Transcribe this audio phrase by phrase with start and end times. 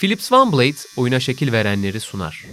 [0.00, 2.44] Philips OneBlade oyuna şekil verenleri sunar.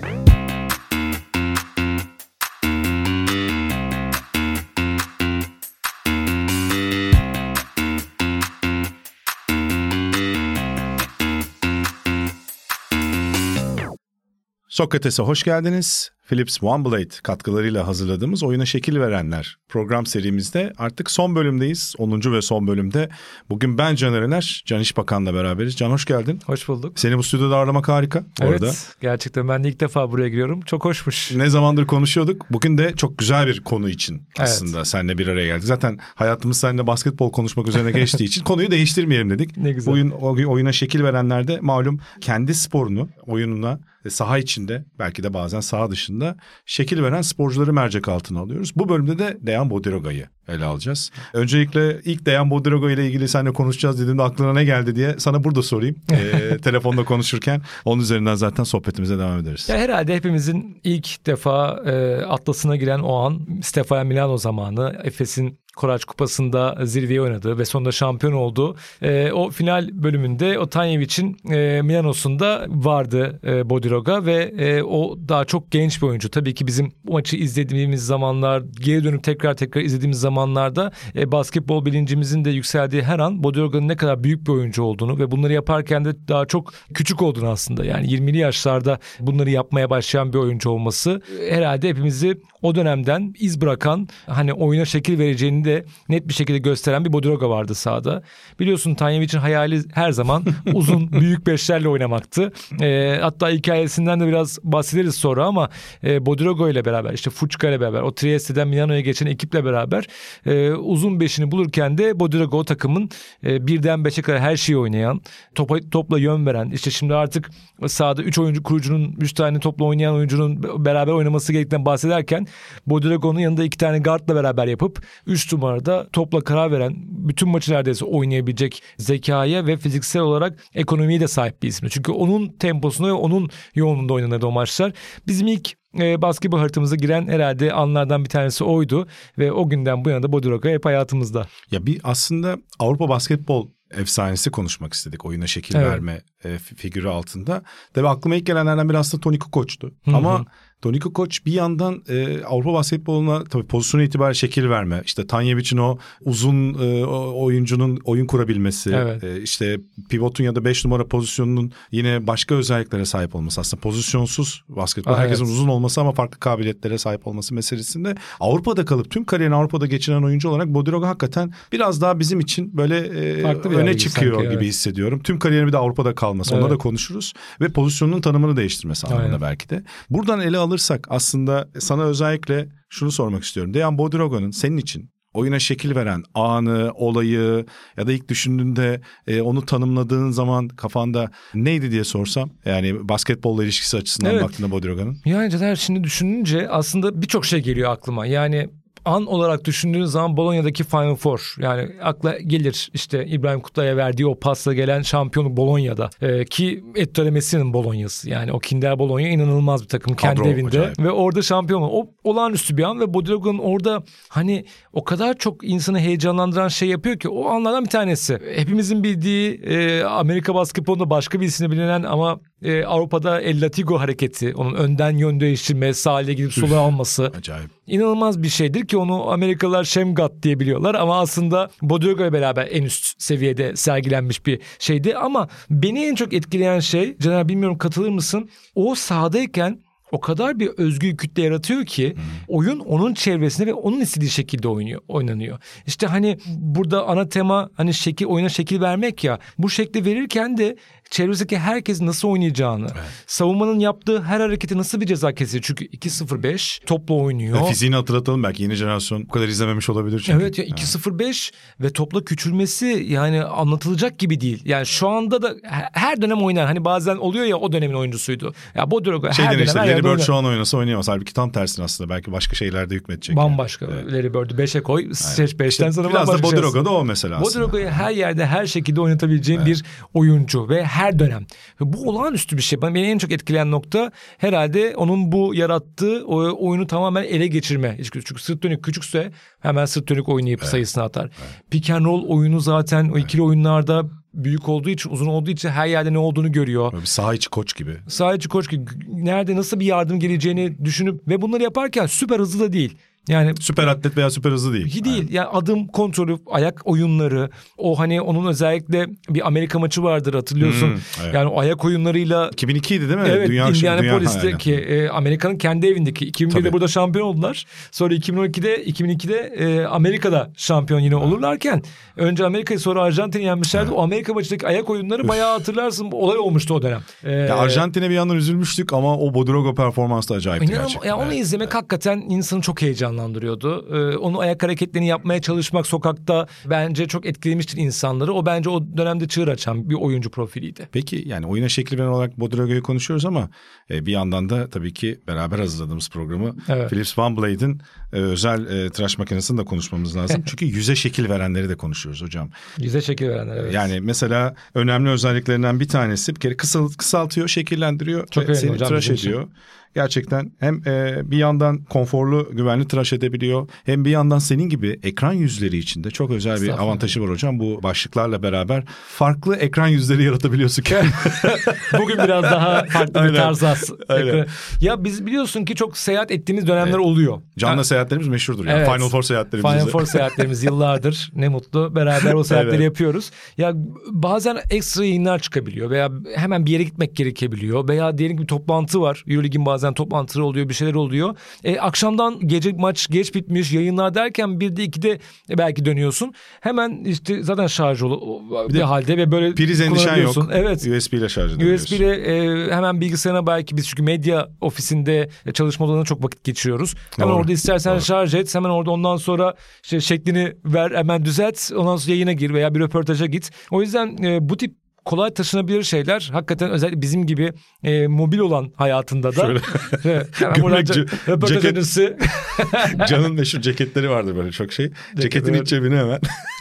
[14.67, 16.14] Sokrates'e hoş geldiniz.
[16.29, 21.95] Philips OneBlade katkılarıyla hazırladığımız Oyuna Şekil Verenler program serimizde artık son bölümdeyiz.
[21.97, 22.31] 10.
[22.31, 23.09] ve son bölümde.
[23.49, 25.75] Bugün ben Can Erener, Can İşbakan'la beraberiz.
[25.75, 26.39] Can hoş geldin.
[26.45, 26.99] Hoş bulduk.
[26.99, 28.23] Seni bu stüdyoda ağırlamak harika.
[28.41, 28.71] Evet Orada.
[29.01, 30.61] gerçekten ben de ilk defa buraya giriyorum.
[30.61, 31.31] Çok hoşmuş.
[31.35, 32.45] Ne zamandır konuşuyorduk.
[32.51, 34.87] Bugün de çok güzel bir konu için aslında evet.
[34.87, 35.63] seninle bir araya geldik.
[35.63, 39.57] Zaten hayatımız seninle basketbol konuşmak üzerine geçtiği için konuyu değiştirmeyelim dedik.
[39.57, 39.93] Ne güzel.
[39.93, 40.11] Oyun,
[40.45, 47.03] oyuna şekil verenlerde malum kendi sporunu, oyununa saha içinde belki de bazen saha dışında şekil
[47.03, 48.71] veren sporcuları mercek altına alıyoruz.
[48.75, 51.11] Bu bölümde de Dejan Bodiroga'yı ele alacağız.
[51.33, 55.63] Öncelikle ilk Dejan Bodiroga ile ilgili seninle konuşacağız dediğimde aklına ne geldi diye sana burada
[55.63, 55.95] sorayım.
[56.11, 59.69] e, telefonda konuşurken onun üzerinden zaten sohbetimize devam ederiz.
[59.69, 66.05] Ya herhalde hepimizin ilk defa e, atlasına giren o an Stefano Milano zamanı Efes'in Koraç
[66.05, 68.75] Kupası'nda zirveye oynadı ve sonunda şampiyon oldu.
[69.01, 75.45] E, o final bölümünde o Tanyevic'in e, Milano'sunda vardı e, Bodiroga ve e, o daha
[75.45, 76.31] çok genç bir oyuncu.
[76.31, 82.45] Tabii ki bizim maçı izlediğimiz zamanlar, geri dönüp tekrar tekrar izlediğimiz zamanlarda e, basketbol bilincimizin
[82.45, 86.27] de yükseldiği her an Bodiroga'nın ne kadar büyük bir oyuncu olduğunu ve bunları yaparken de
[86.27, 87.85] daha çok küçük olduğunu aslında.
[87.85, 94.07] Yani 20'li yaşlarda bunları yapmaya başlayan bir oyuncu olması herhalde hepimizi o dönemden iz bırakan
[94.27, 98.23] hani oyuna şekil vereceğini de net bir şekilde gösteren bir Bodiroga vardı sahada.
[98.59, 102.53] Biliyorsun Tanyevic'in hayali her zaman uzun büyük beşlerle oynamaktı.
[102.81, 105.69] E, hatta hikayesinden de biraz bahsederiz sonra ama
[106.03, 110.07] e, Bodiroga ile beraber işte Fuçka ile beraber o Trieste'den Milano'ya geçen ekiple beraber
[110.45, 113.09] e, uzun beşini bulurken de Bodiroga o takımın
[113.43, 115.21] e, birden beşe kadar her şeyi oynayan,
[115.55, 117.49] topa, topla yön veren işte şimdi artık
[117.87, 122.47] sahada üç oyuncu kurucunun üç tane topla oynayan oyuncunun beraber oynaması gerektiğinden bahsederken
[122.87, 128.05] Bodirogo'nun yanında iki tane guardla beraber yapıp üç numarada topla karar veren bütün maçı neredeyse
[128.05, 131.89] oynayabilecek zekaya ve fiziksel olarak ekonomiye de sahip bir isim.
[131.89, 134.93] Çünkü onun temposunda ve onun yoğunluğunda oynanırdı o maçlar.
[135.27, 139.07] Bizim ilk e, basketbol haritamıza giren herhalde anlardan bir tanesi oydu
[139.37, 141.47] ve o günden bu yana da Bodiroga hep hayatımızda.
[141.71, 145.87] Ya bir aslında Avrupa basketbol efsanesi konuşmak istedik oyuna şekil evet.
[145.87, 147.63] verme e, figürü altında.
[147.93, 149.93] Tabii aklıma ilk gelenlerden biri aslında Toni Kukoç'tu.
[150.07, 150.45] Ama
[150.85, 155.01] Toni Kukoc bir yandan e, Avrupa basketboluna tabii pozisyon itibariyle şekil verme.
[155.05, 158.91] İşte Tanyevic'in o uzun e, oyuncunun oyun kurabilmesi.
[158.95, 159.23] Evet.
[159.23, 159.77] E, işte
[160.09, 163.61] pivotun ya da 5 numara pozisyonunun yine başka özelliklere sahip olması.
[163.61, 165.11] Aslında pozisyonsuz basketbol.
[165.11, 165.53] Ah, herkesin evet.
[165.53, 168.15] uzun olması ama farklı kabiliyetlere sahip olması meselesinde.
[168.39, 172.97] Avrupa'da kalıp tüm kariyerini Avrupa'da geçiren oyuncu olarak Bodiroga hakikaten biraz daha bizim için böyle
[172.97, 174.73] e, öne çıkıyor sanki, gibi evet.
[174.73, 175.21] hissediyorum.
[175.23, 176.53] Tüm kariyerini bir de Avrupa'da kalması.
[176.53, 176.63] Evet.
[176.63, 177.33] Onunla da konuşuruz.
[177.61, 179.83] Ve pozisyonunun tanımını değiştirmesi anlamında belki de.
[180.09, 183.73] Buradan ele alırsak aslında sana özellikle şunu sormak istiyorum.
[183.73, 187.65] Dejan Bodiroga'nın senin için oyuna şekil veren anı, olayı
[187.97, 193.97] ya da ilk düşündüğünde e, onu tanımladığın zaman kafanda neydi diye sorsam yani basketbolla ilişkisi
[193.97, 194.43] açısından evet.
[194.43, 195.17] baktığında Bodiroga'nın.
[195.25, 198.25] Yani Caner şimdi düşününce aslında birçok şey geliyor aklıma.
[198.25, 198.69] Yani
[199.05, 204.39] an olarak düşündüğün zaman Bolonya'daki Final Four yani akla gelir işte İbrahim Kutlay'a verdiği o
[204.39, 209.87] pasla gelen şampiyonu Bolonya'da ee, ki Ettore Messi'nin Bolonya'sı yani o Kinder Bologna inanılmaz bir
[209.87, 210.99] takım kendi Kadro, evinde acayip.
[210.99, 215.99] ve orada şampiyon o olağanüstü bir an ve Bodiroga'nın orada hani o kadar çok insanı
[215.99, 218.39] heyecanlandıran şey yapıyor ki o anlardan bir tanesi.
[218.55, 224.53] Hepimizin bildiği e, Amerika basketbolunda başka bir isimle bilinen ama e, Avrupa'da El Latigo hareketi,
[224.55, 227.31] onun önden yön değiştirme, sahile gidip sola alması.
[227.37, 227.69] Acayip.
[227.87, 232.83] İnanılmaz bir şeydir ki onu Amerikalılar Şemgat diye biliyorlar ama aslında Bodiroga ile beraber en
[232.83, 238.49] üst seviyede sergilenmiş bir şeydi ama beni en çok etkileyen şey Caner bilmiyorum katılır mısın?
[238.75, 239.79] O sahadayken
[240.11, 242.21] o kadar bir özgür kütle yaratıyor ki hmm.
[242.47, 245.59] oyun onun çevresinde ve onun istediği şekilde oynuyor, oynanıyor.
[245.87, 249.39] İşte hani burada ana tema hani şekil oyuna şekil vermek ya.
[249.57, 250.75] Bu şekli verirken de
[251.09, 253.03] çevresindeki herkes nasıl oynayacağını, evet.
[253.27, 255.63] savunmanın yaptığı her hareketi nasıl bir ceza kesiyor.
[255.67, 257.61] Çünkü 2-0-5 topla oynuyor.
[257.61, 260.43] Ve fiziğini hatırlatalım belki yeni jenerasyon bu kadar izlememiş olabilir çünkü.
[260.43, 261.51] Evet ya 2-0-5
[261.81, 264.61] ve topla küçülmesi yani anlatılacak gibi değil.
[264.65, 265.55] Yani şu anda da
[265.93, 266.65] her dönem oynar.
[266.65, 268.53] Hani bazen oluyor ya o dönemin oyuncusuydu.
[268.75, 271.07] Ya Bodiroga şey her dönem işte, her Larry Bird şu an oynasa oynayamaz.
[271.07, 273.35] Halbuki tam tersine aslında belki başka şeylerde hükmedecek.
[273.35, 273.85] Bambaşka.
[273.85, 274.13] Yani.
[274.13, 275.13] Larry Bird'ü 5'e koy.
[275.13, 277.49] Seç 5'ten işte sonra Biraz da Bodiroga da o mesela aslında.
[277.49, 279.67] Bodiroga'yı her yerde her şekilde oynatabileceğin evet.
[279.67, 279.83] bir
[280.13, 281.45] oyuncu ve her dönem.
[281.79, 282.81] Bu olağanüstü bir şey.
[282.81, 287.97] Beni en çok etkileyen nokta herhalde onun bu yarattığı o oyunu tamamen ele geçirme.
[288.03, 290.69] Çünkü sırt dönük küçükse hemen sırt dönük oynayıp evet.
[290.69, 291.23] sayısını atar.
[291.23, 291.71] Evet.
[291.71, 293.49] Pick and roll oyunu zaten o ikili evet.
[293.49, 296.91] oyunlarda büyük olduğu için uzun olduğu için her yerde ne olduğunu görüyor.
[296.91, 297.97] Böyle bir saha içi koç gibi.
[298.07, 302.59] Saha içi koç gibi nerede nasıl bir yardım geleceğini düşünüp ve bunları yaparken süper hızlı
[302.59, 302.97] da değil.
[303.29, 305.03] Yani Süper atlet veya süper hızlı değil.
[305.03, 305.27] Değil.
[305.31, 310.87] Yani adım kontrolü, ayak oyunları, o hani onun özellikle bir Amerika maçı vardır hatırlıyorsun.
[310.87, 311.33] Hmm, evet.
[311.33, 313.27] Yani o ayak oyunlarıyla 2002 idi değil mi?
[313.29, 316.73] Evet Dünya, dünya, Indianapolis'teki e, Amerika'nın kendi evindeki 2001'de Tabii.
[316.73, 317.65] burada şampiyon oldular.
[317.91, 321.83] Sonra 2012'de 2002'de e, Amerika'da şampiyon yine olurlarken
[322.17, 323.91] önce Amerika'yı sonra Arjantin'i yenmişlerdi.
[323.91, 327.01] O Amerika maçındaki ayak oyunları bayağı hatırlarsın olay olmuştu o dönem.
[327.23, 331.09] E, Ya Arjantin'e bir yandan üzülmüştük ama o Bodirogo performansı da acayipti gerçekten.
[331.09, 331.39] ya onu Evet.
[331.39, 332.81] izlemek hakikaten insanı çok
[333.15, 333.95] heyecanlandırıyordu.
[333.95, 338.33] Ee, onu ayak hareketlerini yapmaya çalışmak sokakta bence çok etkilemiştir insanları.
[338.33, 340.89] O bence o dönemde çığır açan bir oyuncu profiliydi.
[340.91, 343.49] Peki yani oyuna şekil veren olarak Bodirogo'yu konuşuyoruz ama
[343.89, 346.89] e, bir yandan da tabii ki beraber hazırladığımız programı Evet.
[346.89, 347.81] Philips Van Blade'in
[348.13, 350.43] e, özel e, tıraş makinesini de konuşmamız lazım.
[350.45, 352.49] Çünkü yüze şekil verenleri de konuşuyoruz hocam.
[352.77, 353.73] Yüze şekil verenler evet.
[353.73, 358.87] Yani mesela önemli özelliklerinden bir tanesi bir kere kısal, kısaltıyor, şekillendiriyor Çok ve seni hocam
[358.87, 359.49] tıraş bizim için.
[359.95, 363.67] Gerçekten hem e, bir yandan konforlu, güvenli tıraş edebiliyor.
[363.85, 367.59] Hem bir yandan senin gibi ekran yüzleri içinde çok özel bir avantajı var hocam.
[367.59, 370.85] Bu başlıklarla beraber farklı ekran yüzleri yaratabiliyorsun.
[371.99, 373.35] Bugün biraz daha farklı bir Aynen.
[373.35, 373.89] tarz as.
[374.09, 374.45] Aynen.
[374.81, 377.41] Ya biz biliyorsun ki çok seyahat ettiğimiz dönemler oluyor.
[377.57, 378.65] Canlı Ha, seyahatlerimiz meşhurdur.
[378.65, 378.77] Yani.
[378.77, 378.93] Evet.
[378.95, 379.71] Final Four seyahatlerimiz.
[379.71, 382.85] Final Four seyahatlerimiz yıllardır ne mutlu beraber o seyahatleri Evet.
[382.85, 383.31] yapıyoruz.
[383.57, 383.73] Ya
[384.11, 389.01] bazen ekstra yayınlar çıkabiliyor veya hemen bir yere gitmek gerekebiliyor veya diyelim ki bir toplantı
[389.01, 389.23] var.
[389.27, 391.37] Euroleague'in bazen toplantıları oluyor bir şeyler oluyor.
[391.63, 396.33] E, akşamdan gece maç geç bitmiş yayınlar derken bir de ikide belki dönüyorsun.
[396.61, 400.35] Hemen işte zaten şarj ol bir, de halde ve böyle Priz endişen yok.
[400.51, 400.87] Evet.
[400.87, 401.85] USB ile şarj edebiliyorsun.
[401.85, 406.95] USB ile e, hemen bilgisayarına belki biz çünkü medya ofisinde çalışma odalarında çok vakit geçiriyoruz.
[407.15, 408.01] Hemen Doğru, orada istersen doğru.
[408.01, 408.55] şarj et.
[408.55, 409.53] Hemen orada ondan sonra
[409.83, 411.71] işte şeklini ver hemen düzelt.
[411.75, 413.51] Ondan sonra yayına gir veya bir röportaja git.
[413.71, 417.53] O yüzden e, bu tip kolay taşınabilir şeyler hakikaten özellikle bizim gibi
[417.83, 419.59] e, mobil olan hayatında da Şöyle
[420.55, 422.17] gömlek, ceket- öncesi
[423.09, 424.91] Can'ın meşhur ceketleri vardır böyle çok şey.
[425.19, 425.61] Ceketin evet.
[425.61, 426.19] iç cebine hemen.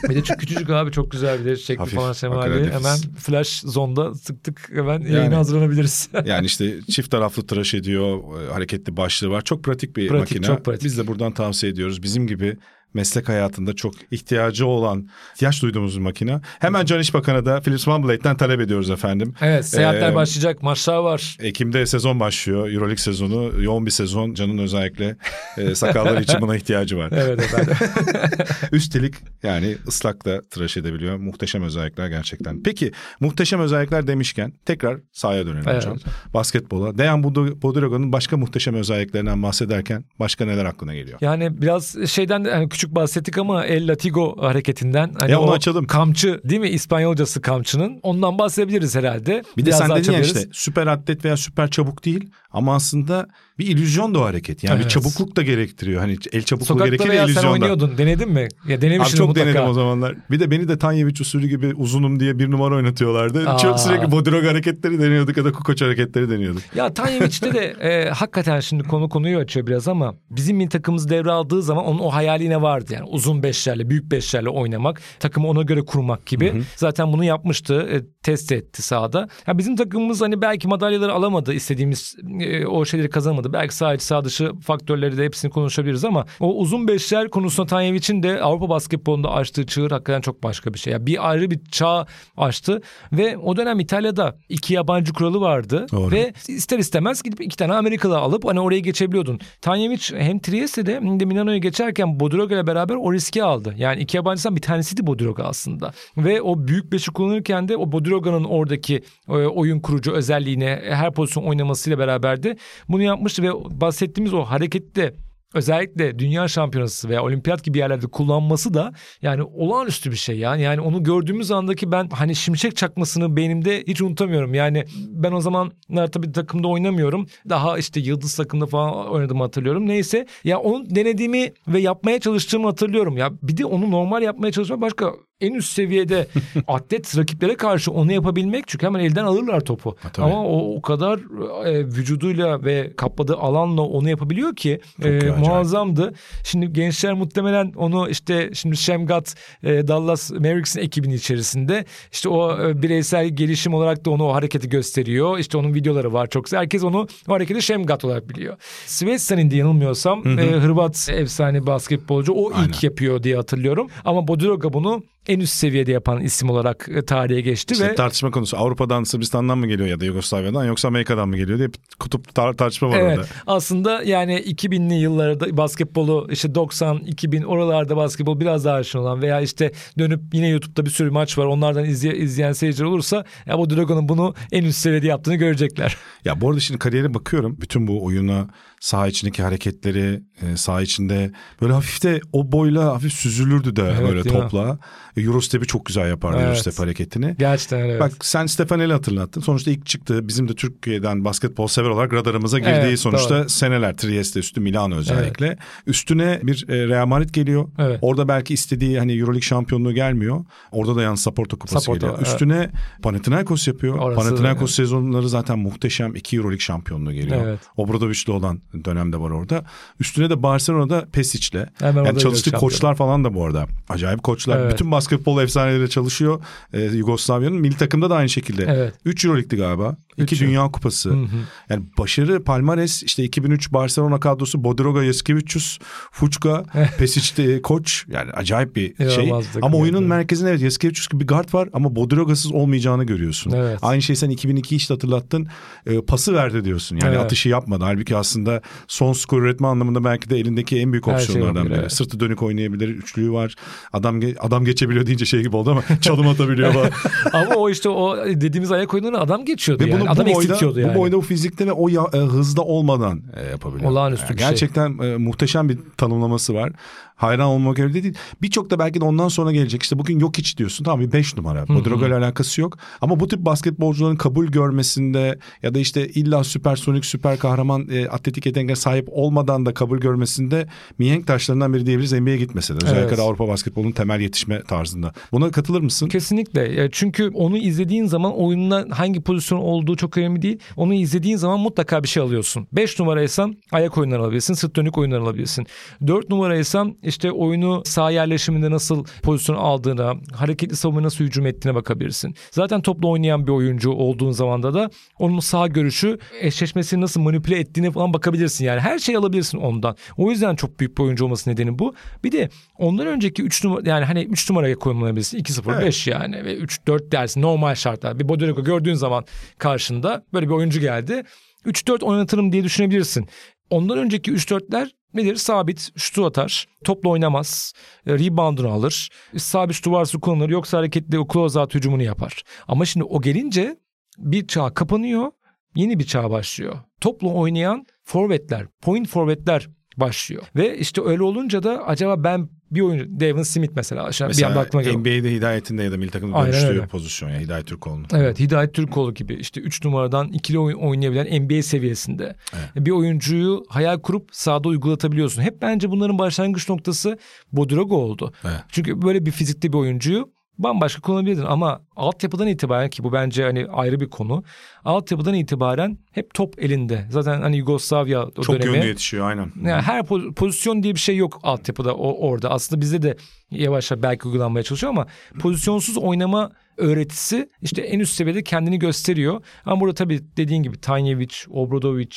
[0.09, 3.61] bir de çok küçücük abi çok güzel bir de şekli Hafif, falan semali hemen flash
[3.61, 5.13] zonda sıktık hemen Yani.
[5.13, 6.09] yayına hazırlanabiliriz.
[6.25, 9.41] Yani işte çift taraflı tıraş ediyor, e, hareketli başlığı var.
[9.43, 10.47] Çok pratik bir Pratik, makine.
[10.47, 10.85] çok pratik.
[10.85, 12.03] Biz de buradan tavsiye ediyoruz.
[12.03, 12.57] Bizim gibi
[12.95, 16.41] meslek hayatında çok ihtiyacı olan, ihtiyaç duyduğumuz bir makine.
[16.59, 19.35] Hemen Can İş Bakan'a da Philips OneBlade'den talep ediyoruz efendim.
[19.41, 21.37] Evet seyahatler Ee, başlayacak maçlar var.
[21.41, 22.69] Ekim'de sezon başlıyor.
[22.71, 23.63] Euroleague sezonu.
[23.63, 24.35] Yoğun bir sezon.
[24.35, 25.17] Can'ın özellikle
[25.59, 27.11] e, sakalları için buna ihtiyacı var.
[27.25, 27.75] Evet efendim.
[28.73, 31.17] Üstelik yani ıslak da tıraş edebiliyor.
[31.17, 32.63] Muhteşem özellikler gerçekten.
[32.63, 35.77] Peki muhteşem özellikler demişken tekrar sahaya dönelim Evet.
[35.77, 35.97] hocam.
[36.35, 36.99] Basketbola.
[36.99, 41.19] Dejan Bod- Bodirogo'nun başka muhteşem özelliklerinden bahsederken başka neler aklına geliyor?
[41.21, 45.15] Yani biraz şeyden de hani küçük bahsettik ama El Latigo hareketinden.
[45.19, 45.87] Hani Ya onu o açalım.
[45.87, 48.01] Kamçı değil mi İspanyolcası kamçının.
[48.03, 49.43] Ondan bahsedebiliriz herhalde.
[49.57, 52.75] Bir de Biraz sen daha dedin ya işte süper atlet veya süper çabuk değil ama
[52.75, 53.27] aslında
[53.59, 54.65] bir illüzyon da o hareket.
[54.65, 54.91] Yani bir Evet.
[54.91, 56.01] çabukluk da gerektiriyor.
[56.01, 57.51] Hani el çabukluğu Sokakta gerekir veya sen illüzyonda.
[57.53, 57.99] oynuyordun.
[57.99, 58.49] Denedin mi?
[58.69, 59.49] Ya denemişsin çok mutlaka.
[59.49, 60.17] denedim o zamanlar.
[60.31, 63.49] Bir de beni de Tanyevic usulü gibi uzunum diye bir numara oynatıyorlardı.
[63.51, 63.59] Aa.
[63.59, 66.63] Çok sürekli Bodirogo hareketleri deniyorduk ya da Kukoç hareketleri deniyorduk.
[66.75, 71.63] Ya Tanyevic'te de e, hakikaten şimdi konu konuyu açıyor biraz ama bizim milli takımımız devraldığı
[71.63, 72.93] zaman onun o hayali yine vardı.
[72.95, 76.63] Yani uzun beşlerle, büyük beşlerle oynamak, takımı ona göre kurmak gibi.
[76.77, 79.29] Zaten bunu yapmıştı, e, test etti sahada.
[79.47, 83.44] Ya bizim takımımız hani belki madalyaları alamadı, istediğimiz e, o şeyleri kazanamadı.
[83.53, 88.23] Belki sağ içi sağ dışı faktörleri de hepsini konuşabiliriz ama o uzun beşler konusunda Tanyevic'in
[88.23, 90.93] de Avrupa basketbolunda açtığı çığır hakikaten çok başka bir şey.
[90.93, 92.81] Ya bir ayrı bir çağ açtı
[93.13, 96.11] ve o dönem İtalya'da iki yabancı kuralı vardı Doğru.
[96.11, 99.41] ve ister istemez gidip iki tane Amerikalı alıp hani oraya geçebiliyordun.
[99.61, 103.75] Tanyevic hem Trieste'de hem de Milano'ya geçerken Bodiroga ile beraber o riski aldı.
[103.79, 105.93] Yani iki yabancıdan bir tanesiydi Bodiroga aslında.
[106.17, 111.45] Ve o büyük beşi kullanırken de o Bodiroga'nın oradaki e, oyun kurucu özelliğine her pozisyon
[111.45, 112.57] oynamasıyla beraber de
[112.89, 113.03] bunu
[113.39, 115.15] yapmıştı ve bahsettiğimiz o harekette
[115.55, 120.57] özellikle dünya şampiyonası veya olimpiyat gibi yerlerde kullanması da yani olağanüstü bir şey ya.
[120.57, 124.55] Yani onu gördüğümüz andaki ben hani şimşek çakmasını beynimde hiç unutamıyorum.
[124.55, 127.27] Yani ben o zamanlar tabii takımda oynamıyorum.
[127.49, 129.87] Daha işte yıldız takımda falan oynadığımı hatırlıyorum.
[129.87, 133.17] Neyse ya onu denediğimi ve yapmaya çalıştığımı hatırlıyorum.
[133.17, 135.13] Ya bir de onu normal yapmaya çalışmak başka
[135.47, 136.27] en üst seviyede
[136.67, 139.97] atlet rakiplere karşı onu yapabilmek çünkü hemen elden alırlar topu.
[140.13, 140.27] tabii.
[140.27, 141.19] Ama o o kadar
[141.67, 145.39] e, vücuduyla ve kapladığı alanla onu yapabiliyor ki e, acayip.
[145.39, 146.15] muazzamdı.
[146.45, 152.83] Şimdi gençler muhtemelen onu işte şimdi Şemgat e, Dallas Mavericks'in ekibinin içerisinde işte o e,
[152.83, 155.39] bireysel gelişim olarak da onu o hareketi gösteriyor.
[155.39, 156.53] İşte onun videoları var çok.
[156.53, 158.57] Herkes onu o hareketi Şemgat olarak biliyor.
[158.87, 162.79] Svetsa'nın diye yanılmıyorsam e, Hırvat efsane basketbolcu o ilk Aynen.
[162.83, 163.89] yapıyor diye hatırlıyorum.
[164.05, 168.31] Ama Bodiroga bunu en üst seviyede yapan isim olarak e, tarihe geçti İşte ve tartışma
[168.31, 172.29] konusu Avrupa'dan Sırbistan'dan mı geliyor ya da Yugoslavya'dan yoksa Amerika'dan mı geliyor diye bir kutup
[172.37, 173.29] tar- tartışma var Evet orada.
[173.47, 179.41] aslında yani 2000'li yıllarda basketbolu işte 90 2000 oralarda basketbol biraz daha aşina olan veya
[179.41, 183.71] işte dönüp yine YouTube'da bir sürü maç var onlardan izley- izleyen seyirciler olursa ya bu
[183.71, 185.97] Dragon'un bunu en üst seviyede yaptığını görecekler.
[186.25, 187.57] Ya bu arada şimdi kariyere bakıyorum.
[187.61, 188.49] Bütün bu oyuna
[188.85, 194.09] saha içindeki hareketleri, e, saha içinde böyle hafif de o boyla hafif süzülürdü de Evet,
[194.09, 194.79] böyle topla.
[195.17, 196.49] E, Eurostep'i çok güzel yapardı Evet.
[196.49, 197.37] Eurostep hareketini.
[197.39, 198.01] Gerçekten öyle.
[198.01, 199.41] Bak sen Stefanel'i hatırlattın.
[199.41, 203.49] Sonuçta ilk çıktı bizim de Türkiye'den basketbol sever olarak radarımıza girdiği Evet, sonuçta doğru.
[203.49, 205.59] seneler Trieste üstü Milano özellikle.
[205.87, 207.69] Üstüne bir e, Real Madrid geliyor.
[207.79, 207.99] Evet.
[208.03, 210.45] Orada belki istediği hani Euroleague şampiyonluğu gelmiyor.
[210.73, 212.19] Orada da yalnız Saporto kupası Saporto, geliyor.
[212.19, 212.29] evet.
[212.29, 212.71] Üstüne
[213.03, 213.99] Panathinaikos yapıyor.
[213.99, 214.77] Orası, Panathinaikos evet.
[214.77, 216.15] sezonları zaten muhteşem.
[216.15, 217.47] iki Euroleague şampiyonluğu geliyor.
[217.47, 217.61] Evet.
[217.77, 219.65] Obradovic'le olan dönemde var orada.
[220.01, 221.67] Üstüne de Barcelona'da Pesic'le.
[221.81, 223.67] Hemen Yani çalıştığı koçlar falan da bu arada.
[223.89, 224.59] Acayip koçlar.
[224.59, 224.73] Evet.
[224.73, 226.43] Bütün basketbol efsaneleri çalışıyor.
[226.73, 228.65] Ee, Yugoslavya'nın milli takımda da aynı şekilde.
[228.69, 228.95] Evet.
[229.05, 229.97] 3 Euroleague'di galiba.
[230.19, 230.51] Üç 2 Euro.
[230.51, 231.11] Dünya Kupası.
[231.11, 231.27] Hı hı.
[231.71, 235.79] Yani başarı Palmares işte 2003 Barcelona kadrosu Bodiroga Yaskevicius,
[236.13, 236.65] Fuçka,
[236.99, 238.05] Pesic'te koç.
[238.09, 239.25] Yani acayip bir şey.
[239.25, 240.09] İnanılmaz takım Ama oyunun yani.
[240.09, 243.51] merkezinde evet Yaskevicius gibi bir guard var ama Bodiroga'sız olmayacağını görüyorsun.
[243.51, 243.79] Evet.
[243.83, 245.47] Aynı şey sen 2002 işte hatırlattın.
[245.87, 246.97] E, pası verdi diyorsun.
[246.97, 247.21] Yani Evet.
[247.25, 247.85] atışı yapmadı.
[247.85, 251.81] Halbuki aslında son skor üretme anlamında belki de elindeki en büyük şey opsiyonlardan olabilir, biri.
[251.81, 251.93] evet.
[251.93, 253.55] Sırtı dönük oynayabilir, üçlüğü var.
[253.93, 256.91] Adam ge- adam geçebiliyor deyince şey gibi oldu ama çalım atabiliyor falan.
[257.33, 260.01] Ama o işte o dediğimiz ayak oyunlarına adam geçiyordu Ve yani.
[260.01, 260.95] bunu adam bu boyda, eksiltiyordu yani.
[260.95, 263.91] bu boyda bu fizikte ve o ya- e, hızda olmadan e, yapabiliyor.
[263.91, 264.49] Olağanüstü bir şey.
[264.49, 266.73] Gerçekten e, muhteşem bir tanımlaması var.
[267.15, 268.15] Hayran olmak öyle değil.
[268.43, 269.83] Birçok da belki de ondan sonra gelecek.
[269.83, 270.85] İşte bugün yok hiç diyorsun.
[270.85, 271.69] Tamam bir 5 numara.
[271.69, 272.79] Bodiroga ile alakası yok.
[273.01, 278.47] Ama bu tip basketbolcuların kabul görmesinde ya da işte illa süpersonik, süper kahraman e, atletik
[278.47, 280.67] yeteneğe sahip olmadan da kabul görmesinde
[280.99, 282.85] mihenk taşlarından biri diyebiliriz NBA'ye gitmese de.
[282.85, 283.19] Özellikle Evet.
[283.19, 285.13] Avrupa basketbolunun temel yetişme tarzında.
[285.33, 286.09] Buna katılır mısın?
[286.09, 286.73] Kesinlikle.
[286.73, 290.59] Ya Çünkü onu izlediğin zaman oyununa hangi pozisyon olduğu çok önemli değil.
[290.77, 292.67] Onu izlediğin zaman mutlaka bir şey alıyorsun.
[292.73, 295.67] 5 numaraysan ayak oyunları alabilirsin, sırt dönük oyunları alabilirsin.
[296.07, 302.35] 4 numaraysan işte oyunu sağ yerleşiminde nasıl pozisyon aldığına, hareketli savunma nasıl hücum ettiğine bakabilirsin.
[302.51, 307.91] Zaten topla oynayan bir oyuncu olduğun zaman da onun sağ görüşü eşleşmesini nasıl manipüle ettiğine
[307.91, 308.65] falan bakabilirsin.
[308.65, 309.97] Yani her şeyi alabilirsin ondan.
[310.17, 311.95] O yüzden çok büyük bir oyuncu olması nedeni bu.
[312.25, 315.39] Bir de ondan önceki 3 numara yani hani 3 numaraya konumlanabilirsin.
[315.39, 315.87] 2-0 Evet.
[315.87, 318.19] 5 yani ve 3-4 dersin normal şartlar.
[318.19, 319.25] Bir Bodiroga gördüğün zaman
[319.59, 321.25] karşında böyle bir oyuncu geldi.
[321.67, 323.29] 3-4 oynatırım diye düşünebilirsin.
[323.71, 325.37] Ondan önceki 3-4'ler nedir?
[325.37, 327.73] Sabit, şutu atar, topla oynamaz,
[328.07, 332.43] e, reboundunu alır, sabit şutu varsa kullanır yoksa hareketli o closeout hücumunu yapar.
[332.69, 333.77] Ama şimdi o gelince
[334.19, 335.33] bir çağ kapanıyor,
[335.77, 336.79] yeni bir çağ başlıyor.
[337.01, 340.43] Topla oynayan forvetler, point forvetler başlıyor.
[340.57, 344.35] Ve işte öyle olunca da acaba ben bir oyuncu, Devin Smith mesela, şu an bir
[344.37, 345.01] anda Mesela aklıma geliyor.
[345.01, 346.87] NBA'de hidayetinde ya da milli takımda dönüştüğü öyle.
[346.87, 348.07] pozisyon ya Hidayet Türkoğlu'nun.
[348.15, 352.37] Evet Hidayet Türkoğlu gibi işte 3 numaradan ikili oyun oynayabilen NBA seviyesinde
[352.77, 355.43] bir oyuncuyu hayal kurup sahada uygulatabiliyorsun.
[355.43, 357.19] Hep bence bunların başlangıç noktası
[357.53, 358.33] Bodiroga oldu.
[358.45, 358.61] Evet.
[358.69, 363.67] Çünkü böyle bir fizikte bir oyuncuyu bambaşka kullanabilirdin ama altyapıdan itibaren ki bu bence hani
[363.67, 364.45] ayrı bir konu.
[364.85, 367.07] Altyapıdan itibaren hep top elinde.
[367.11, 368.77] Zaten hani Yugoslavya o Çok dönemi.
[368.77, 369.53] yönlü yetişiyor aynen.
[369.65, 372.51] Yani her po- pozisyon diye bir şey yok altyapıda o orada.
[372.51, 373.17] Aslında bizde de
[373.51, 375.07] yavaş yavaş belki uygulanmaya çalışıyor ama
[375.39, 379.45] pozisyonsuz oynama öğretisi işte en üst seviyede kendini gösteriyor.
[379.65, 382.17] Ama burada tabii dediğin gibi Tanjevic, Obradovic,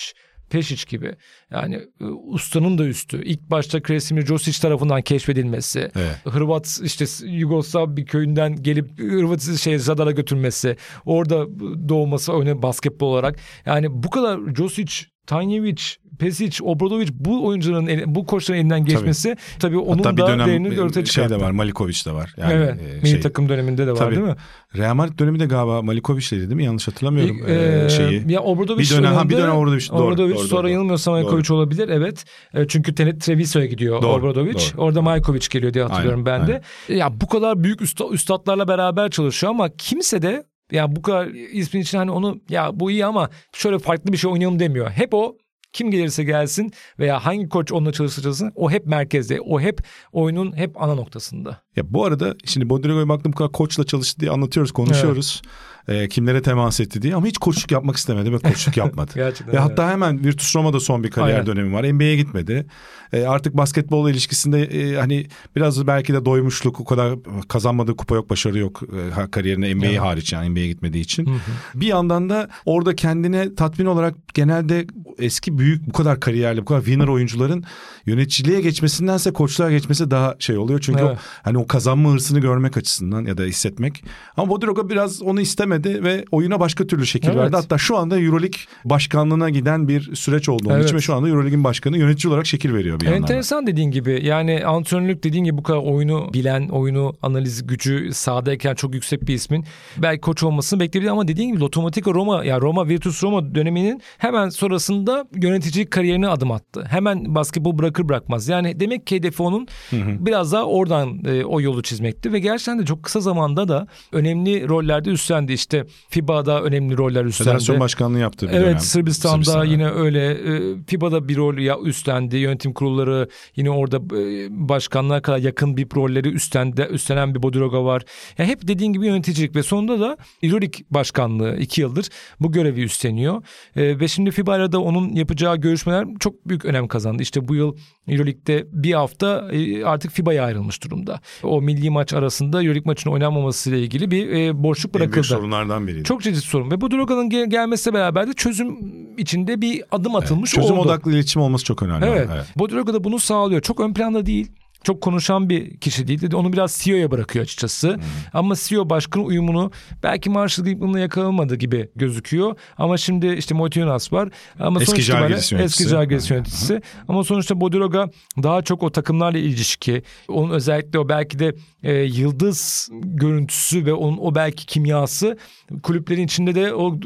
[0.51, 1.15] Pešić gibi
[1.51, 3.23] yani e, ustanın da üstü.
[3.23, 5.79] İlk başta Kresimir Josic tarafından keşfedilmesi.
[5.79, 6.15] Evet.
[6.25, 10.77] Hırvat işte Yugoslav bir köyünden gelip Hırvat şey Zadar'a götürmesi.
[11.05, 13.39] Orada doğması oyuna basketbol olarak.
[13.65, 15.81] Yani bu kadar Josic, Tanjevic,
[16.19, 20.93] Pesic, Obradovic bu oyuncuların bu koçların elinden geçmesi tabii, onun Hatta da dönem değerini ortaya
[20.93, 21.35] şey çıkarttı.
[21.35, 22.33] de var Malikovic de var.
[22.37, 22.81] Yani evet.
[22.81, 24.15] e, milli şey, takım döneminde de var Tabii.
[24.15, 24.35] değil mi?
[24.77, 26.63] Real Madrid dönemi de galiba Malikovic'leydi değil mi?
[26.65, 28.31] Yanlış hatırlamıyorum Ee, e, şeyi.
[28.31, 30.69] Ya Obradovic Bir dönem- ha, bir dönem Obradovic, doğru, Obradovic doğru, sonra doğru.
[30.69, 32.25] yanılmıyorsam Majkovic olabilir evet.
[32.53, 34.53] E, Çünkü Treviso'ya gidiyor Doğru, Obradovic.
[34.53, 34.81] doğru.
[34.81, 36.93] Orada Majkovic geliyor diye hatırlıyorum Aynen, ben de.
[36.93, 41.81] Ya bu kadar büyük üsta, üstadlarla beraber çalışıyor ama kimse de ya bu kadar ismin
[41.81, 44.89] için hani onu ya bu iyi ama şöyle farklı bir şey oynayalım demiyor.
[44.89, 45.37] Hep o
[45.73, 49.41] kim gelirse gelsin veya hangi koç onunla çalışırsa çalışsın o hep merkezde.
[49.41, 49.81] O hep
[50.11, 51.61] oyunun hep ana noktasında.
[51.75, 55.41] Ya bu arada şimdi Bodiroga'ya baktım bu kadar koçla çalıştı diye anlatıyoruz, konuşuyoruz.
[55.87, 59.11] E, kimlere temas etti diye ama hiç koçluk yapmak istemedi ve koçluk yapmadı.
[59.15, 61.45] Gerçekten ve hatta hemen Virtus Roma'da son bir kariyer Aynen.
[61.45, 61.93] dönemi var.
[61.93, 62.65] NBA'ye gitmedi.
[63.13, 67.15] E, artık basketbolla ilişkisinde e, hani biraz belki de doymuşluk o kadar
[67.47, 68.81] kazanmadığı kupa yok başarı yok
[69.27, 69.99] e, kariyerine NBA Evet.
[69.99, 71.29] hariç yani NBA'ye gitmediği için.
[71.75, 74.87] Bir yandan da orada kendine tatmin olarak genelde
[75.19, 77.63] eski büyük bu kadar kariyerli bu kadar winner oyuncuların
[78.05, 80.79] yöneticiliğe geçmesindense koçluğa geçmesi daha şey oluyor.
[80.79, 81.17] Çünkü Evet.
[81.17, 84.03] o, hani o kazanma hırsını görmek açısından ya da hissetmek.
[84.37, 87.37] Ama Bodiroga biraz onu istemedi ve oyuna başka türlü şekil Evet.
[87.37, 87.55] verdi.
[87.55, 90.85] Hatta şu anda Euroleague başkanlığına giden bir süreç oldu onun Evet.
[90.85, 93.21] için ve şu anda Euroleague'in başkanı yönetici olarak şekil veriyor bir yandan.
[93.21, 93.25] da.
[93.25, 98.75] Enteresan dediğin gibi yani antrenörlük dediğin gibi bu kadar oyunu bilen, oyunu analiz gücü sahadayken
[98.75, 99.65] çok yüksek bir ismin
[99.97, 104.49] belki koç olmasını bekleyebilir ama dediğin gibi Lokomotiv Roma ya Roma Virtus Roma döneminin hemen
[104.49, 106.85] sonrasında yöneticilik kariyerine adım attı.
[106.89, 108.47] Hemen basketbol bırakır bırakmaz.
[108.47, 112.85] Yani demek ki hedefi onun biraz daha oradan e, o yolu çizmekti ve gerçekten de
[112.85, 115.53] çok kısa zamanda da önemli rollerde üstlendi.
[115.53, 115.66] İşte
[116.09, 117.49] FIBA'da önemli roller üstlendi.
[117.49, 118.79] Federasyon başkanlığı yaptı bir Evet dönem.
[118.79, 119.65] Sırbistan'da Sırbistan'da.
[119.65, 122.37] yine öyle e, FIBA'da bir rol ya üstlendi.
[122.37, 128.03] Yönetim kurulları yine orada e, başkanlığa kadar yakın bir rolleri üstlendi, üstlenen bir Bodiroga var.
[128.37, 132.09] Yani hep dediğin gibi yöneticilik ve sonunda da Euroleague başkanlığı iki yıldır
[132.39, 133.43] bu görevi üstleniyor.
[133.75, 137.23] E, ve şimdi FIBA ile de onun yapacağı görüşmeler çok büyük önem kazandı.
[137.23, 137.75] İşte bu yıl
[138.07, 139.51] Euroleague'de bir hafta
[139.85, 141.19] artık FIBA'ya ayrılmış durumda.
[141.43, 145.27] O milli maç arasında Euroleague maçının oynanmaması ile ilgili bir e, boşluk En büyük bırakıldı.
[145.57, 146.03] Sorunlardan biriydi.
[146.03, 148.77] Çok ciddi sorun ve bu Droga'nın gel- gelmesiyle beraber de çözüm
[149.17, 150.81] içinde bir adım atılmış Çözüm oldu.
[150.89, 152.05] odaklı iletişim olması çok önemli.
[152.05, 152.29] Evet.
[152.55, 153.61] Bu Droga da bunu sağlıyor.
[153.61, 154.51] Çok ön planda değil.
[154.87, 156.21] Çok konuşan bir kişi değil.
[156.21, 157.99] Dedi Onu biraz CEO'ya bırakıyor açıkçası.
[158.33, 159.71] Ama CEO başkan uyumunu
[160.03, 162.55] belki Marshall Glickman'la yakalamadı gibi gözüküyor.
[162.77, 164.29] Ama şimdi işte Moiti Jonas var.
[164.59, 165.81] Ama Eski Žalgiris yöneticisi.
[165.83, 166.81] Eski Žalgiris yöneticisi.
[167.07, 168.09] Ama sonuçta Bodiroga
[168.43, 170.03] daha çok o takımlarla ilişki.
[170.27, 175.37] Onun özellikle o belki de e, yıldız görüntüsü ve onun o belki kimyası
[175.83, 176.99] kulüplerin içinde de o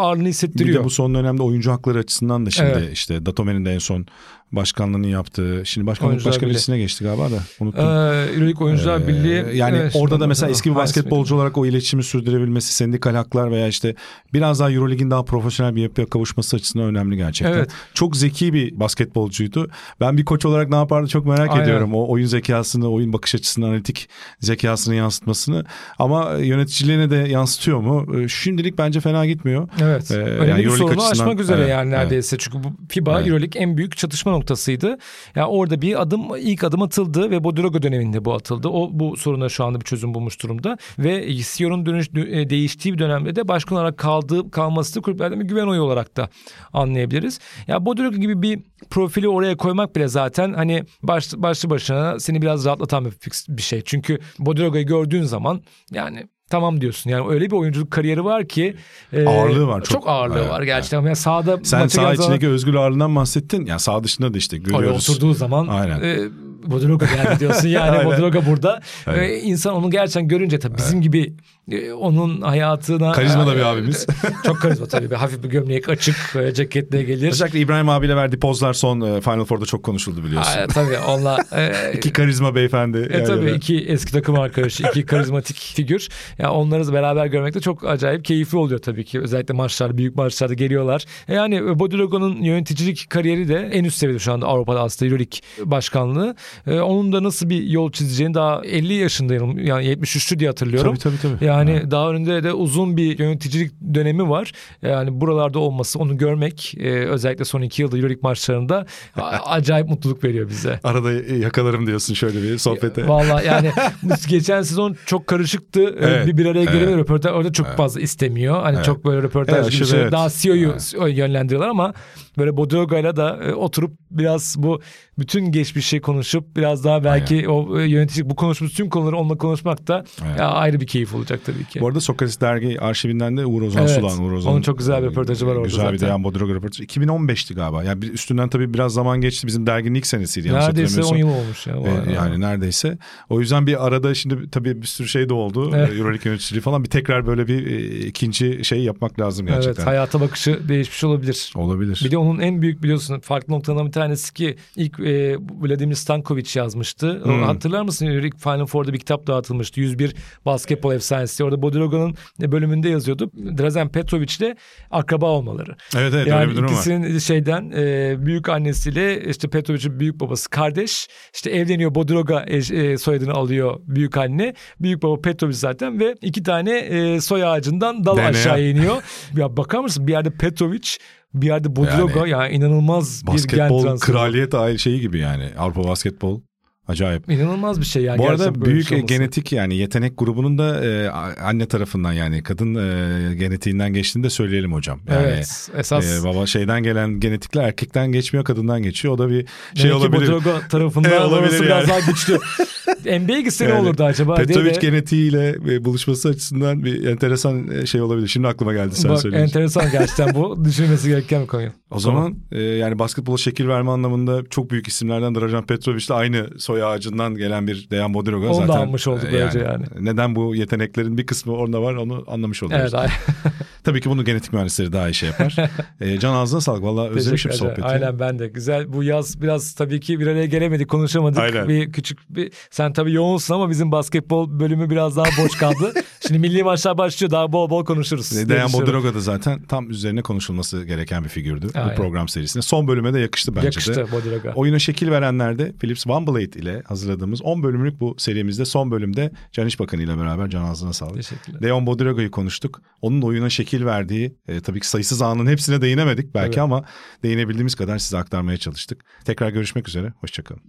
[0.00, 0.80] ağırlığını Bir hissettiriyor.
[0.80, 2.92] de bu son dönemde oyuncu hakları açısından da şimdi Evet.
[2.92, 4.06] işte Datome'nin de en son
[4.52, 5.62] başkanlığını yaptığı.
[5.64, 6.50] Şimdi başkanlık Oyuncular başka Birliği.
[6.54, 7.84] birisine geçti galiba da unuttum.
[7.84, 9.56] Ee, Euroleague Oyuncular Ee, Birliği.
[9.56, 13.68] yani Evet, orada da mesela eski bir basketbolcu olarak o iletişimi sürdürebilmesi, sendikal haklar veya
[13.68, 13.94] işte
[14.34, 17.54] biraz daha Euroleague'in daha profesyonel bir yapıya kavuşması açısından önemli gerçekten.
[17.58, 17.70] Evet.
[17.94, 19.68] Çok zeki bir basketbolcuydu.
[20.00, 21.62] Ben bir koç olarak ne yapardı çok merak Aynen.
[21.64, 21.94] ediyorum.
[21.94, 24.08] O oyun zekasını, oyun bakış açısını, analitik
[24.40, 25.64] zekasını yansıtmasını.
[25.98, 28.16] Ama yöneticiliğine de yansıtıyor mu?
[28.18, 29.68] Ee, Şimdilik bence fena gitmiyor.
[29.82, 30.10] Evet.
[30.10, 31.98] Ee, Önemli yani bir sorunu aşmak üzere Evet, yani evet.
[31.98, 32.36] neredeyse.
[32.38, 33.28] Çünkü bu FIBA Evet.
[33.28, 34.98] Euroleague en büyük çatışma noktasıydı.
[35.34, 38.68] Yani orada bir adım ilk adım atıldı ve Bodiroga döneminde bu atıldı.
[38.68, 42.98] O bu soruna şu anda bir çözüm bulmuş durumda ve CEO'nun dönüş e, değiştiği bir
[42.98, 46.28] dönemde de başkan olarak kaldığı kalması da kulüplerden bir güven oyu olarak da
[46.72, 47.40] anlayabiliriz.
[47.66, 52.64] Ya Bodiroga gibi bir profili oraya koymak bile zaten hani baş, başlı başına seni biraz
[52.64, 53.12] rahatlatan bir,
[53.48, 53.82] bir şey.
[53.84, 58.76] Çünkü Bodiroga'yı gördüğün zaman yani Tamam diyorsun yani öyle bir oyunculuk kariyeri var ki
[59.12, 60.08] e, Ağırlığı var, Çok, çok.
[60.08, 61.02] ağırlığı Evet, var gerçekten.
[61.02, 63.66] Yani sahada Sen saha geldiği zaman- içindeki özgür ağırlığından bahsettin.
[63.66, 65.10] Yani saha dışında da işte Oraya görüyoruz.
[65.10, 66.00] oturduğu zaman Aynen.
[66.00, 66.18] e,
[66.66, 68.06] Bodroga geldi diyorsun yani Aynen.
[68.06, 68.80] Bodroga burada.
[69.06, 69.22] Aynen.
[69.22, 71.32] E, insan onu gerçekten görünce tabii bizim gibi
[71.70, 73.12] e, onun hayatına...
[73.12, 74.06] Karizma da bir abimiz.
[74.46, 75.10] Çok karizma tabii.
[75.10, 77.28] Bir hafif bir gömlek açık e, ceketle gelir.
[77.28, 80.58] Özellikle İbrahim abiyle verdiği pozlar son e, Final Four'da çok konuşuldu biliyorsun.
[80.58, 81.38] Aa, tabii onunla...
[81.56, 82.98] e, İki karizma beyefendi.
[82.98, 86.08] E tabii iki eski takım arkadaşı, iki karizmatik figür.
[86.38, 89.20] Ya onları beraber görmek de çok acayip keyifli oluyor tabii ki.
[89.20, 91.04] Özellikle maçlar, büyük maçlarda geliyorlar.
[91.28, 96.36] Yani Bodirogo'nun yöneticilik kariyeri de en üst seviyede şu anda Avrupa'da aslında Euroleague başkanlığı.
[96.66, 99.58] E, onun da nasıl bir yol çizeceğini daha 50 yaşındayım.
[99.58, 100.94] Yani 73'lü diye hatırlıyorum.
[100.96, 101.44] Tabii tabii tabii.
[101.44, 101.90] Yani Evet.
[101.90, 104.52] daha önünde de uzun bir yöneticilik dönemi var.
[104.82, 108.86] Yani buralarda olması, onu görmek e, özellikle son iki yılda Euroleague maçlarında
[109.46, 110.80] acayip mutluluk veriyor bize.
[110.84, 113.08] Arada yakalarım diyorsun şöyle bir sohbete.
[113.08, 113.70] Vallahi yani
[114.28, 115.82] geçen sezon çok karışıktı.
[116.00, 116.72] Ee, Evet, Bir bir araya evet.
[116.72, 116.98] gelemiyor.
[116.98, 118.62] Röportaj orada çok fazla istemiyor.
[118.62, 118.84] Hani Evet.
[118.84, 120.00] çok böyle röportaj Evet, gibi şey.
[120.00, 120.12] evet.
[120.12, 120.74] Daha CEO'yu
[121.08, 121.94] yönlendiriyorlar ama
[122.38, 124.80] böyle Bodroga'yla da e, oturup biraz bu
[125.18, 129.88] bütün geçmişi konuşup biraz daha belki o e, yönetici bu konuşmuş tüm konuları onunla konuşmak
[129.88, 130.04] da
[130.38, 131.80] ya ayrı bir keyif olacak tabii ki.
[131.80, 133.90] Bu arada Sokrates dergi arşivinden de Uğur Ozan Evet.
[133.94, 134.24] Sulan.
[134.24, 136.00] Uğur Ozan'ın, Onun çok güzel bir e, röportajı var orada Güzel bir zaten.
[136.08, 136.84] Dejan Bodroga röportajı.
[136.84, 137.84] 2015'ti galiba.
[137.84, 139.46] Yani bir üstünden tabii biraz zaman geçti.
[139.46, 140.52] Bizim derginin ilk senesiydi.
[140.52, 141.18] Neredeyse 10 hatırlamıyorsam.
[141.18, 141.76] yıl olmuş ya.
[141.76, 142.14] E, Vay.
[142.14, 142.98] yani neredeyse.
[143.30, 145.70] O yüzden bir arada şimdi tabii bir sürü şey de oldu.
[145.74, 145.88] Evet.
[145.88, 145.98] Evet.
[146.00, 146.84] Euroleague yöneticiliği falan.
[146.84, 149.82] Bir tekrar böyle bir e, ikinci şey yapmak lazım gerçekten.
[149.82, 151.52] Evet hayata bakışı değişmiş olabilir.
[151.54, 152.00] Olabilir.
[152.04, 156.27] Bir de onun en büyük biliyorsun farklı noktalarından bir tanesi ki ilk e, Vladimir Stankovic
[156.28, 157.20] Malkovich yazmıştı.
[157.24, 157.42] Hmm.
[157.42, 158.06] Hatırlar mısın?
[158.06, 159.80] Rick Final Four'da bir kitap dağıtılmıştı.
[159.80, 160.14] 101
[160.46, 161.44] basketbol efsanesi.
[161.44, 163.30] Orada Bodiroga'nın bölümünde yazıyordu.
[163.58, 164.56] Drazen Petrovic'le
[164.90, 165.76] akraba olmaları.
[165.96, 166.72] Evet evet yani öyle bir durum var.
[166.72, 171.08] ikisinin şeyden e, büyük annesiyle işte Petrovic'in büyük babası kardeş.
[171.34, 174.54] İşte evleniyor Bodiroga e, e, soyadını alıyor büyük anne.
[174.80, 179.02] Büyük baba Petrovic zaten ve iki tane e, soy ağacından dal aşağı iniyor.
[179.36, 180.88] ya bakar mısın bir yerde Petrovic
[181.34, 184.16] bir yerde Bodiroga yani, Yani inanılmaz bir gen Basketbol transferi.
[184.16, 185.44] kraliyet aile şeyi gibi yani.
[185.58, 186.40] Avrupa basketbol
[186.88, 187.30] acayip.
[187.30, 188.18] İnanılmaz bir şey yani.
[188.18, 189.14] Bu arada büyük şey olması.
[189.14, 191.08] genetik yani yetenek grubunun da e,
[191.42, 195.00] anne tarafından yani kadın e, genetiğinden geçtiğini de söyleyelim hocam.
[195.08, 195.70] Yani, evet.
[195.76, 199.14] Esas e, baba şeyden gelen genetikler erkekten geçmiyor kadından geçiyor.
[199.14, 200.20] O da bir şey Demek olabilir.
[200.20, 201.88] Bodiroga tarafından E, olabilir orası biraz yani.
[201.88, 202.38] daha güçlü.
[203.20, 204.34] NBA'ye gitse ne Yani olurdu acaba?
[204.34, 208.28] Petrovic de- genetiğiyle e, buluşması açısından bir enteresan e, şey olabilir.
[208.28, 209.44] Şimdi aklıma geldi sen Bak, söyleyince.
[209.44, 210.64] enteresan gerçekten bu.
[210.64, 211.62] Düşünmesi gereken bir konu.
[211.90, 216.46] O zaman e, yani basketbola şekil verme anlamında çok büyük isimlerden Dragan Petrovic ile aynı
[216.58, 218.80] soy ağacından gelen bir Dejan Bodiroga Onu da zaten.
[218.86, 219.84] almış olduk e, böylece yani.
[220.00, 222.94] Neden bu yeteneklerin bir kısmı orada var onu anlamış oluyoruz.
[222.98, 223.10] Evet.
[223.88, 225.56] Tabii ki bunu genetik mühendisleri daha iyi şey yapar.
[226.00, 226.82] e, can ağzına sağlık.
[226.82, 227.84] Valla özlemişim sohbeti.
[227.84, 228.48] Aynen ben de.
[228.48, 228.92] Güzel.
[228.92, 231.38] Bu yaz biraz tabii ki bir araya gelemedik, konuşamadık.
[231.38, 231.68] Aynen.
[231.68, 235.92] Bir küçük bir sen tabii yoğunsun ama bizim basketbol bölümü biraz daha boş kaldı.
[236.28, 237.30] Şimdi milli maçlar başlıyor.
[237.30, 238.48] Daha bol bol konuşuruz.
[238.48, 238.72] Dejan.
[238.72, 241.90] Bodiroga da zaten tam üzerine konuşulması gereken bir figürdü Aynen.
[241.90, 242.62] bu program serisinde.
[242.62, 243.66] Son bölüme de yakıştı bence de.
[243.66, 244.52] Yakıştı Bodiroga.
[244.54, 249.66] Oyuna şekil verenlerde Philips One Blade ile hazırladığımız 10 bölümlük bu serimizde son bölümde Can
[249.66, 251.16] İş Bakanı ile beraber Can ağzına sağlık.
[251.16, 251.62] Teşekkürler.
[251.62, 252.82] Leon Bodiroga'yı konuştuk.
[253.02, 256.58] Onun oyuna şekil verdiği e, tabii ki sayısız anın hepsine değinemedik belki Evet.
[256.58, 256.84] ama
[257.22, 259.04] değinebildiğimiz kadar size aktarmaya çalıştık.
[259.24, 260.12] Tekrar görüşmek üzere.
[260.20, 260.62] Hoşçakalın.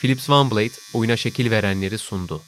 [0.00, 2.40] Philips OneBlade oyuna şekil verenleri sundu.